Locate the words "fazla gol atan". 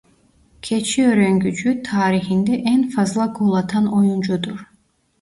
2.89-3.93